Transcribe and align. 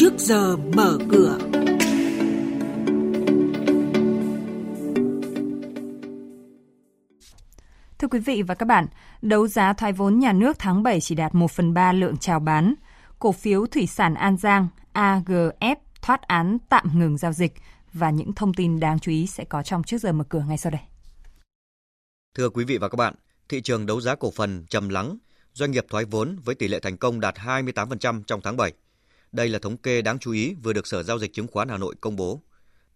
trước 0.00 0.18
giờ 0.18 0.56
mở 0.56 0.98
cửa. 1.10 1.38
Thưa 7.98 8.08
quý 8.10 8.18
vị 8.18 8.42
và 8.42 8.54
các 8.54 8.66
bạn, 8.66 8.86
đấu 9.22 9.46
giá 9.46 9.72
thoái 9.72 9.92
vốn 9.92 10.18
nhà 10.18 10.32
nước 10.32 10.56
tháng 10.58 10.82
7 10.82 11.00
chỉ 11.00 11.14
đạt 11.14 11.34
1 11.34 11.50
phần 11.50 11.74
3 11.74 11.92
lượng 11.92 12.16
chào 12.16 12.40
bán. 12.40 12.74
Cổ 13.18 13.32
phiếu 13.32 13.66
Thủy 13.66 13.86
sản 13.86 14.14
An 14.14 14.36
Giang 14.36 14.68
AGF 14.94 15.76
thoát 16.02 16.22
án 16.22 16.58
tạm 16.68 16.98
ngừng 16.98 17.18
giao 17.18 17.32
dịch 17.32 17.52
và 17.92 18.10
những 18.10 18.32
thông 18.32 18.54
tin 18.54 18.80
đáng 18.80 18.98
chú 18.98 19.12
ý 19.12 19.26
sẽ 19.26 19.44
có 19.44 19.62
trong 19.62 19.82
trước 19.82 19.98
giờ 19.98 20.12
mở 20.12 20.24
cửa 20.28 20.44
ngay 20.48 20.58
sau 20.58 20.70
đây. 20.70 20.82
Thưa 22.34 22.48
quý 22.48 22.64
vị 22.64 22.78
và 22.78 22.88
các 22.88 22.96
bạn, 22.96 23.14
thị 23.48 23.62
trường 23.62 23.86
đấu 23.86 24.00
giá 24.00 24.14
cổ 24.14 24.30
phần 24.30 24.66
trầm 24.68 24.88
lắng, 24.88 25.18
doanh 25.52 25.70
nghiệp 25.70 25.86
thoái 25.90 26.04
vốn 26.04 26.38
với 26.44 26.54
tỷ 26.54 26.68
lệ 26.68 26.80
thành 26.80 26.96
công 26.96 27.20
đạt 27.20 27.34
28% 27.34 28.22
trong 28.26 28.40
tháng 28.42 28.56
7. 28.56 28.72
Đây 29.32 29.48
là 29.48 29.58
thống 29.58 29.76
kê 29.76 30.02
đáng 30.02 30.18
chú 30.18 30.32
ý 30.32 30.54
vừa 30.62 30.72
được 30.72 30.86
Sở 30.86 31.02
Giao 31.02 31.18
dịch 31.18 31.32
Chứng 31.32 31.46
khoán 31.46 31.68
Hà 31.68 31.78
Nội 31.78 31.94
công 32.00 32.16
bố. 32.16 32.40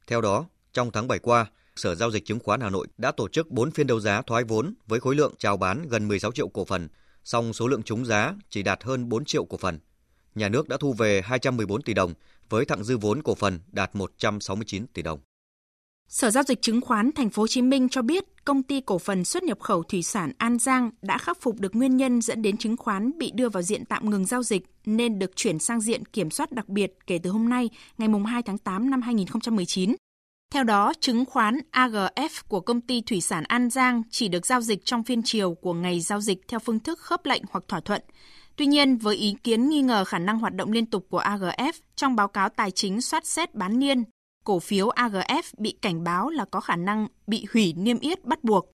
Theo 0.07 0.21
đó, 0.21 0.47
trong 0.73 0.91
tháng 0.93 1.09
7 1.09 1.19
qua, 1.19 1.47
Sở 1.77 1.95
Giao 1.95 2.11
dịch 2.11 2.27
Chứng 2.27 2.39
khoán 2.39 2.61
Hà 2.61 2.71
Nội 2.71 2.87
đã 2.99 3.13
tổ 3.13 3.29
chức 3.29 3.51
4 3.51 3.71
phiên 3.71 3.87
đấu 3.87 4.01
giá 4.01 4.23
thoái 4.23 4.45
vốn 4.45 4.75
với 4.87 5.01
khối 5.01 5.15
lượng 5.15 5.35
chào 5.39 5.57
bán 5.57 5.89
gần 5.89 6.09
16 6.09 6.33
triệu 6.33 6.49
cổ 6.49 6.65
phần, 6.65 6.89
song 7.25 7.53
số 7.53 7.69
lượng 7.69 7.83
trúng 7.83 8.05
giá 8.05 8.35
chỉ 8.51 8.63
đạt 8.63 8.85
hơn 8.85 9.09
4 9.09 9.25
triệu 9.25 9.45
cổ 9.45 9.57
phần. 9.57 9.79
Nhà 10.35 10.49
nước 10.49 10.69
đã 10.69 10.77
thu 10.81 10.93
về 10.93 11.23
214 11.25 11.83
tỷ 11.83 11.95
đồng 11.95 12.15
với 12.49 12.65
thặng 12.65 12.85
dư 12.85 12.97
vốn 12.97 13.23
cổ 13.23 13.35
phần 13.35 13.61
đạt 13.73 13.97
169 13.97 14.87
tỷ 14.87 15.03
đồng. 15.03 15.21
Sở 16.09 16.31
giao 16.31 16.43
dịch 16.43 16.63
chứng 16.63 16.81
khoán 16.81 17.13
Thành 17.13 17.31
phố 17.31 17.43
Hồ 17.43 17.47
Chí 17.47 17.63
Minh 17.63 17.89
cho 17.89 18.03
biết 18.03 18.25
công 18.45 18.63
ty 18.63 18.81
cổ 18.81 18.99
phần 18.99 19.25
xuất 19.25 19.43
nhập 19.43 19.61
khẩu 19.61 19.83
thủy 19.83 20.03
sản 20.03 20.33
An 20.39 20.59
Giang 20.59 20.91
đã 21.03 21.19
khắc 21.19 21.41
phục 21.41 21.61
được 21.61 21.75
nguyên 21.75 21.97
nhân 21.97 22.21
dẫn 22.21 22.43
đến 22.43 22.57
chứng 22.57 22.77
khoán 22.77 23.19
bị 23.19 23.33
đưa 23.35 23.49
vào 23.49 23.63
diện 23.63 23.85
tạm 23.85 24.11
ngừng 24.11 24.27
giao 24.27 24.43
dịch 24.43 24.63
nên 24.87 25.19
được 25.19 25.37
chuyển 25.37 25.59
sang 25.59 25.81
diện 25.81 26.05
kiểm 26.05 26.31
soát 26.31 26.53
đặc 26.53 26.69
biệt 26.69 26.93
kể 27.07 27.19
từ 27.23 27.31
hôm 27.31 27.49
nay, 27.49 27.71
ngày 27.99 28.09
2 28.27 28.43
tháng 28.43 28.59
8 28.59 28.91
năm 28.91 29.03
2019. 29.03 29.95
Theo 30.53 30.65
đó, 30.65 30.93
chứng 31.01 31.25
khoán 31.25 31.59
AGF 31.73 32.29
của 32.49 32.61
công 32.61 32.81
ty 32.81 33.01
thủy 33.01 33.21
sản 33.21 33.45
An 33.45 33.71
Giang 33.71 34.03
chỉ 34.11 34.29
được 34.29 34.47
giao 34.47 34.61
dịch 34.61 34.85
trong 34.85 35.05
phiên 35.05 35.23
chiều 35.25 35.55
của 35.55 35.73
ngày 35.73 36.01
giao 36.01 36.21
dịch 36.21 36.49
theo 36.49 36.61
phương 36.61 36.81
thức 36.81 36.99
khớp 36.99 37.27
lệnh 37.27 37.43
hoặc 37.51 37.65
thỏa 37.69 37.81
thuận. 37.81 38.03
Tuy 38.57 38.67
nhiên, 38.67 38.97
với 38.97 39.17
ý 39.17 39.35
kiến 39.45 39.69
nghi 39.69 39.83
ngờ 39.83 40.05
khả 40.05 40.19
năng 40.19 40.39
hoạt 40.39 40.55
động 40.55 40.73
liên 40.73 40.87
tục 40.87 41.07
của 41.11 41.21
AGF 41.21 41.73
trong 41.97 42.17
báo 42.17 42.29
cáo 42.29 42.49
tài 42.49 42.71
chính 42.71 43.01
soát 43.01 43.27
xét 43.27 43.55
bán 43.55 43.79
niên 43.79 44.05
cổ 44.45 44.61
phiếu 44.61 44.89
AGF 44.89 45.43
bị 45.59 45.79
cảnh 45.83 46.05
báo 46.05 46.31
là 46.31 46.45
có 46.45 46.61
khả 46.61 46.77
năng 46.77 47.09
bị 47.27 47.47
hủy 47.53 47.75
niêm 47.77 47.99
yết 47.99 48.25
bắt 48.25 48.45
buộc. 48.45 48.71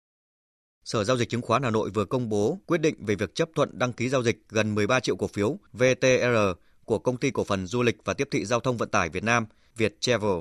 Sở 0.85 1.05
Giao 1.05 1.17
dịch 1.17 1.29
Chứng 1.29 1.43
khoán 1.43 1.63
Hà 1.63 1.71
Nội 1.71 1.91
vừa 1.91 2.05
công 2.05 2.29
bố 2.29 2.59
quyết 2.67 2.79
định 2.79 3.05
về 3.05 3.15
việc 3.15 3.35
chấp 3.35 3.49
thuận 3.55 3.79
đăng 3.79 3.93
ký 3.93 4.09
giao 4.09 4.23
dịch 4.23 4.43
gần 4.49 4.75
13 4.75 5.01
triệu 5.01 5.17
cổ 5.17 5.27
phiếu 5.27 5.59
VTR 5.73 6.39
của 6.85 6.99
Công 6.99 7.17
ty 7.17 7.31
Cổ 7.31 7.45
phần 7.45 7.67
Du 7.67 7.83
lịch 7.83 8.05
và 8.05 8.15
Tiếp 8.15 8.29
thị 8.31 8.45
Giao 8.45 8.61
thông 8.61 8.77
Vận 8.77 8.89
tải 8.89 9.09
Việt 9.09 9.25
Nam 9.25 9.47
Viettravel. 9.77 10.39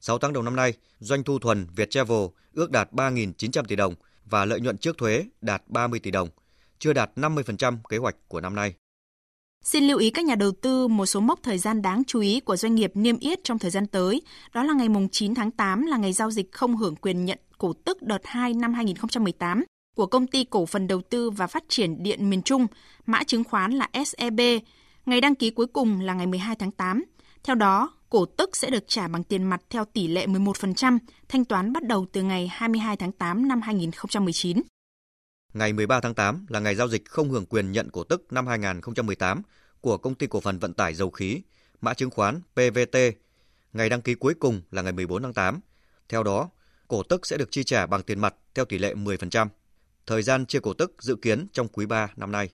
6 0.00 0.18
tháng 0.18 0.32
đầu 0.32 0.42
năm 0.42 0.56
nay, 0.56 0.72
doanh 0.98 1.24
thu 1.24 1.38
thuần 1.38 1.66
Viettravel 1.76 2.26
ước 2.52 2.70
đạt 2.70 2.92
3.900 2.92 3.64
tỷ 3.64 3.76
đồng 3.76 3.94
và 4.24 4.44
lợi 4.44 4.60
nhuận 4.60 4.78
trước 4.78 4.98
thuế 4.98 5.24
đạt 5.40 5.62
30 5.66 6.00
tỷ 6.00 6.10
đồng, 6.10 6.28
chưa 6.78 6.92
đạt 6.92 7.10
50% 7.16 7.76
kế 7.88 7.96
hoạch 7.96 8.16
của 8.28 8.40
năm 8.40 8.54
nay. 8.54 8.74
Xin 9.62 9.86
lưu 9.86 9.98
ý 9.98 10.10
các 10.10 10.24
nhà 10.24 10.34
đầu 10.34 10.52
tư 10.52 10.88
một 10.88 11.06
số 11.06 11.20
mốc 11.20 11.42
thời 11.42 11.58
gian 11.58 11.82
đáng 11.82 12.02
chú 12.06 12.20
ý 12.20 12.40
của 12.40 12.56
doanh 12.56 12.74
nghiệp 12.74 12.92
niêm 12.94 13.18
yết 13.18 13.44
trong 13.44 13.58
thời 13.58 13.70
gian 13.70 13.86
tới. 13.86 14.22
Đó 14.54 14.62
là 14.62 14.72
ngày 14.72 14.88
9 15.12 15.34
tháng 15.34 15.50
8 15.50 15.86
là 15.86 15.96
ngày 15.96 16.12
giao 16.12 16.30
dịch 16.30 16.52
không 16.52 16.76
hưởng 16.76 16.96
quyền 16.96 17.24
nhận 17.24 17.38
cổ 17.58 17.72
tức 17.72 18.02
đợt 18.02 18.20
2 18.24 18.54
năm 18.54 18.74
2018 18.74 19.64
của 19.96 20.06
Công 20.06 20.26
ty 20.26 20.44
Cổ 20.44 20.66
phần 20.66 20.86
Đầu 20.86 21.00
tư 21.02 21.30
và 21.30 21.46
Phát 21.46 21.64
triển 21.68 22.02
Điện 22.02 22.30
miền 22.30 22.42
Trung, 22.42 22.66
mã 23.06 23.24
chứng 23.24 23.44
khoán 23.44 23.72
là 23.72 23.88
SEB. 24.06 24.40
Ngày 25.06 25.20
đăng 25.20 25.34
ký 25.34 25.50
cuối 25.50 25.66
cùng 25.66 26.00
là 26.00 26.14
ngày 26.14 26.26
12 26.26 26.56
tháng 26.56 26.70
8. 26.70 27.04
Theo 27.44 27.56
đó, 27.56 27.90
cổ 28.10 28.24
tức 28.24 28.56
sẽ 28.56 28.70
được 28.70 28.84
trả 28.88 29.08
bằng 29.08 29.24
tiền 29.24 29.42
mặt 29.42 29.62
theo 29.70 29.84
tỷ 29.84 30.08
lệ 30.08 30.26
11%, 30.26 30.98
thanh 31.28 31.44
toán 31.44 31.72
bắt 31.72 31.82
đầu 31.86 32.06
từ 32.12 32.22
ngày 32.22 32.48
22 32.52 32.96
tháng 32.96 33.12
8 33.12 33.48
năm 33.48 33.60
2019. 33.60 34.62
Ngày 35.54 35.72
13 35.72 36.00
tháng 36.00 36.14
8 36.14 36.46
là 36.48 36.60
ngày 36.60 36.74
giao 36.74 36.88
dịch 36.88 37.04
không 37.08 37.30
hưởng 37.30 37.46
quyền 37.46 37.72
nhận 37.72 37.90
cổ 37.90 38.04
tức 38.04 38.32
năm 38.32 38.46
2018 38.46 39.42
của 39.80 39.98
Công 39.98 40.14
ty 40.14 40.26
Cổ 40.26 40.40
phần 40.40 40.58
Vận 40.58 40.74
tải 40.74 40.94
Dầu 40.94 41.10
khí, 41.10 41.42
mã 41.80 41.94
chứng 41.94 42.10
khoán 42.10 42.40
PVT. 42.54 42.96
Ngày 43.72 43.88
đăng 43.88 44.02
ký 44.02 44.14
cuối 44.14 44.34
cùng 44.34 44.62
là 44.70 44.82
ngày 44.82 44.92
14 44.92 45.22
tháng 45.22 45.32
8. 45.32 45.60
Theo 46.08 46.22
đó, 46.22 46.50
cổ 46.88 47.02
tức 47.02 47.26
sẽ 47.26 47.36
được 47.36 47.50
chi 47.50 47.64
trả 47.64 47.86
bằng 47.86 48.02
tiền 48.02 48.20
mặt 48.20 48.34
theo 48.54 48.64
tỷ 48.64 48.78
lệ 48.78 48.94
10%. 48.94 49.48
Thời 50.06 50.22
gian 50.22 50.46
chia 50.46 50.60
cổ 50.60 50.74
tức 50.74 50.92
dự 50.98 51.16
kiến 51.16 51.46
trong 51.52 51.68
quý 51.68 51.86
3 51.86 52.08
năm 52.16 52.32
nay. 52.32 52.48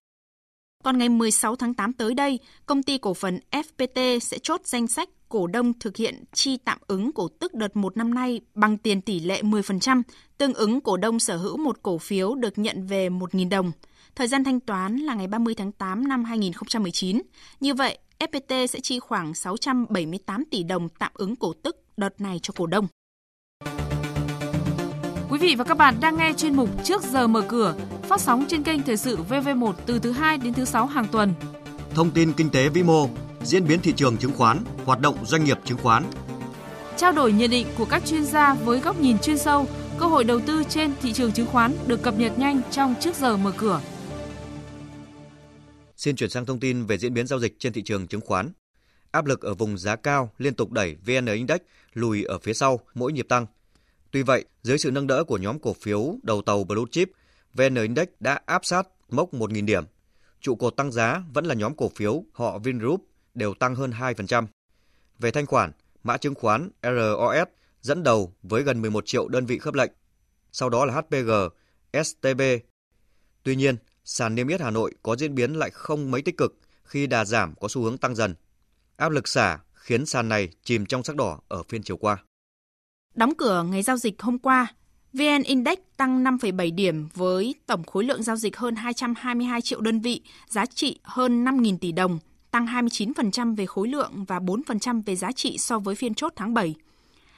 Còn 0.84 0.98
ngày 0.98 1.08
16 1.08 1.56
tháng 1.56 1.74
8 1.74 1.92
tới 1.92 2.14
đây, 2.14 2.38
công 2.66 2.82
ty 2.82 2.98
cổ 2.98 3.14
phần 3.14 3.38
FPT 3.50 4.18
sẽ 4.18 4.38
chốt 4.42 4.60
danh 4.64 4.86
sách 4.86 5.08
cổ 5.28 5.46
đông 5.46 5.78
thực 5.78 5.96
hiện 5.96 6.24
chi 6.32 6.56
tạm 6.56 6.78
ứng 6.86 7.12
cổ 7.12 7.28
tức 7.28 7.54
đợt 7.54 7.76
1 7.76 7.96
năm 7.96 8.14
nay 8.14 8.40
bằng 8.54 8.78
tiền 8.78 9.00
tỷ 9.00 9.20
lệ 9.20 9.42
10%, 9.42 10.02
tương 10.38 10.54
ứng 10.54 10.80
cổ 10.80 10.96
đông 10.96 11.18
sở 11.18 11.36
hữu 11.36 11.56
một 11.56 11.82
cổ 11.82 11.98
phiếu 11.98 12.34
được 12.34 12.58
nhận 12.58 12.86
về 12.86 13.08
1.000 13.08 13.48
đồng. 13.48 13.72
Thời 14.14 14.28
gian 14.28 14.44
thanh 14.44 14.60
toán 14.60 14.96
là 14.96 15.14
ngày 15.14 15.26
30 15.26 15.54
tháng 15.54 15.72
8 15.72 16.08
năm 16.08 16.24
2019. 16.24 17.22
Như 17.60 17.74
vậy, 17.74 17.98
FPT 18.18 18.66
sẽ 18.66 18.80
chi 18.80 18.98
khoảng 18.98 19.34
678 19.34 20.44
tỷ 20.44 20.62
đồng 20.62 20.88
tạm 20.88 21.12
ứng 21.14 21.36
cổ 21.36 21.52
tức 21.62 21.76
đợt 21.96 22.20
này 22.20 22.40
cho 22.42 22.54
cổ 22.56 22.66
đông. 22.66 22.86
Quý 25.30 25.38
vị 25.38 25.54
và 25.54 25.64
các 25.64 25.78
bạn 25.78 25.94
đang 26.00 26.16
nghe 26.16 26.32
chuyên 26.32 26.56
mục 26.56 26.84
Trước 26.84 27.02
giờ 27.02 27.26
mở 27.26 27.42
cửa, 27.48 27.74
phát 28.08 28.20
sóng 28.20 28.44
trên 28.48 28.62
kênh 28.62 28.82
Thời 28.82 28.96
sự 28.96 29.18
VV1 29.28 29.72
từ 29.86 29.98
thứ 29.98 30.12
2 30.12 30.38
đến 30.38 30.54
thứ 30.54 30.64
6 30.64 30.86
hàng 30.86 31.06
tuần. 31.12 31.34
Thông 31.94 32.10
tin 32.10 32.32
kinh 32.32 32.50
tế 32.50 32.68
vĩ 32.68 32.82
mô, 32.82 33.08
diễn 33.42 33.66
biến 33.66 33.80
thị 33.80 33.92
trường 33.96 34.16
chứng 34.16 34.32
khoán, 34.32 34.58
hoạt 34.84 35.00
động 35.00 35.26
doanh 35.26 35.44
nghiệp 35.44 35.58
chứng 35.64 35.78
khoán. 35.78 36.04
Trao 36.96 37.12
đổi 37.12 37.32
nhận 37.32 37.50
định 37.50 37.66
của 37.78 37.84
các 37.84 38.02
chuyên 38.06 38.24
gia 38.24 38.54
với 38.54 38.80
góc 38.80 39.00
nhìn 39.00 39.18
chuyên 39.18 39.38
sâu, 39.38 39.66
cơ 39.98 40.06
hội 40.06 40.24
đầu 40.24 40.40
tư 40.40 40.62
trên 40.68 40.92
thị 41.02 41.12
trường 41.12 41.32
chứng 41.32 41.46
khoán 41.46 41.72
được 41.86 42.02
cập 42.02 42.18
nhật 42.18 42.38
nhanh 42.38 42.60
trong 42.70 42.94
Trước 43.00 43.16
giờ 43.16 43.36
mở 43.36 43.52
cửa. 43.56 43.80
Xin 45.96 46.16
chuyển 46.16 46.30
sang 46.30 46.46
thông 46.46 46.60
tin 46.60 46.86
về 46.86 46.98
diễn 46.98 47.14
biến 47.14 47.26
giao 47.26 47.40
dịch 47.40 47.56
trên 47.58 47.72
thị 47.72 47.82
trường 47.82 48.06
chứng 48.06 48.20
khoán. 48.20 48.52
Áp 49.10 49.26
lực 49.26 49.40
ở 49.40 49.54
vùng 49.54 49.78
giá 49.78 49.96
cao 49.96 50.30
liên 50.38 50.54
tục 50.54 50.72
đẩy 50.72 50.96
VN 51.06 51.26
Index 51.26 51.58
lùi 51.94 52.24
ở 52.24 52.38
phía 52.38 52.54
sau 52.54 52.80
mỗi 52.94 53.12
nhịp 53.12 53.26
tăng. 53.28 53.46
Tuy 54.10 54.22
vậy, 54.22 54.44
dưới 54.62 54.78
sự 54.78 54.90
nâng 54.90 55.06
đỡ 55.06 55.24
của 55.24 55.38
nhóm 55.38 55.58
cổ 55.58 55.72
phiếu 55.80 56.14
đầu 56.22 56.42
tàu 56.42 56.64
Blue 56.64 56.84
Chip, 56.90 57.10
VN 57.54 57.74
Index 57.74 58.08
đã 58.20 58.40
áp 58.46 58.64
sát 58.64 58.88
mốc 59.08 59.34
1.000 59.34 59.64
điểm. 59.64 59.84
Trụ 60.40 60.54
cột 60.54 60.76
tăng 60.76 60.92
giá 60.92 61.22
vẫn 61.32 61.44
là 61.44 61.54
nhóm 61.54 61.76
cổ 61.76 61.88
phiếu 61.88 62.24
họ 62.32 62.58
Vingroup 62.58 63.08
đều 63.34 63.54
tăng 63.54 63.74
hơn 63.74 63.90
2%. 63.90 64.46
Về 65.18 65.30
thanh 65.30 65.46
khoản, 65.46 65.72
mã 66.02 66.16
chứng 66.16 66.34
khoán 66.34 66.70
ROS 66.82 67.48
dẫn 67.80 68.02
đầu 68.02 68.32
với 68.42 68.62
gần 68.62 68.80
11 68.80 69.06
triệu 69.06 69.28
đơn 69.28 69.46
vị 69.46 69.58
khớp 69.58 69.74
lệnh. 69.74 69.92
Sau 70.52 70.68
đó 70.68 70.84
là 70.84 70.94
HPG, 70.94 71.30
STB. 72.04 72.40
Tuy 73.42 73.56
nhiên, 73.56 73.76
sàn 74.04 74.34
niêm 74.34 74.48
yết 74.48 74.60
Hà 74.60 74.70
Nội 74.70 74.94
có 75.02 75.16
diễn 75.16 75.34
biến 75.34 75.54
lại 75.54 75.70
không 75.70 76.10
mấy 76.10 76.22
tích 76.22 76.36
cực 76.36 76.58
khi 76.84 77.06
đà 77.06 77.24
giảm 77.24 77.54
có 77.60 77.68
xu 77.68 77.82
hướng 77.82 77.98
tăng 77.98 78.14
dần. 78.14 78.34
Áp 78.96 79.08
lực 79.08 79.28
xả 79.28 79.58
khiến 79.74 80.06
sàn 80.06 80.28
này 80.28 80.48
chìm 80.62 80.86
trong 80.86 81.02
sắc 81.02 81.16
đỏ 81.16 81.40
ở 81.48 81.62
phiên 81.62 81.82
chiều 81.82 81.96
qua. 81.96 82.24
Đóng 83.14 83.32
cửa 83.38 83.62
ngày 83.62 83.82
giao 83.82 83.96
dịch 83.96 84.22
hôm 84.22 84.38
qua, 84.38 84.66
VN 85.12 85.42
Index 85.44 85.78
tăng 85.96 86.24
5,7 86.24 86.74
điểm 86.74 87.08
với 87.14 87.54
tổng 87.66 87.84
khối 87.84 88.04
lượng 88.04 88.22
giao 88.22 88.36
dịch 88.36 88.56
hơn 88.56 88.76
222 88.76 89.60
triệu 89.60 89.80
đơn 89.80 90.00
vị, 90.00 90.20
giá 90.48 90.66
trị 90.66 90.98
hơn 91.02 91.44
5.000 91.44 91.78
tỷ 91.78 91.92
đồng, 91.92 92.18
tăng 92.50 92.66
29% 92.66 93.56
về 93.56 93.66
khối 93.66 93.88
lượng 93.88 94.24
và 94.24 94.38
4% 94.38 95.02
về 95.06 95.16
giá 95.16 95.32
trị 95.32 95.58
so 95.58 95.78
với 95.78 95.94
phiên 95.94 96.14
chốt 96.14 96.32
tháng 96.36 96.54
7. 96.54 96.74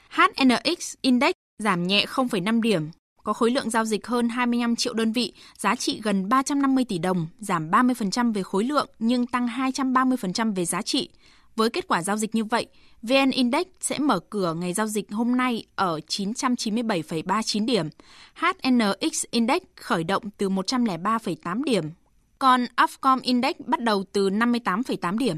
HNX 0.09 0.93
Index 1.01 1.31
giảm 1.63 1.87
nhẹ 1.87 2.05
0,5 2.05 2.61
điểm, 2.61 2.89
có 3.23 3.33
khối 3.33 3.51
lượng 3.51 3.69
giao 3.69 3.85
dịch 3.85 4.07
hơn 4.07 4.29
25 4.29 4.75
triệu 4.75 4.93
đơn 4.93 5.11
vị, 5.11 5.33
giá 5.57 5.75
trị 5.75 6.01
gần 6.03 6.29
350 6.29 6.85
tỷ 6.85 6.97
đồng, 6.97 7.27
giảm 7.39 7.71
30% 7.71 8.33
về 8.33 8.43
khối 8.43 8.63
lượng 8.63 8.89
nhưng 8.99 9.27
tăng 9.27 9.47
230% 9.47 10.55
về 10.55 10.65
giá 10.65 10.81
trị. 10.81 11.09
Với 11.55 11.69
kết 11.69 11.87
quả 11.87 12.01
giao 12.01 12.17
dịch 12.17 12.35
như 12.35 12.43
vậy, 12.43 12.67
VN 13.01 13.31
Index 13.31 13.67
sẽ 13.81 13.99
mở 13.99 14.19
cửa 14.19 14.53
ngày 14.53 14.73
giao 14.73 14.87
dịch 14.87 15.11
hôm 15.11 15.37
nay 15.37 15.65
ở 15.75 15.99
997,39 16.07 17.65
điểm. 17.65 17.89
HNX 18.35 19.23
Index 19.31 19.61
khởi 19.75 20.03
động 20.03 20.23
từ 20.37 20.49
103,8 20.49 21.63
điểm. 21.63 21.83
Còn 22.39 22.65
Upcom 22.83 23.19
Index 23.21 23.55
bắt 23.65 23.81
đầu 23.81 24.03
từ 24.13 24.29
58,8 24.29 25.17
điểm. 25.17 25.37